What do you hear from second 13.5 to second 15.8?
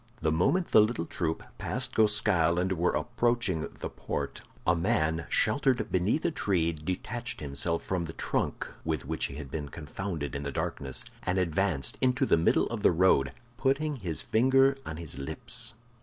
putting his finger on his lips.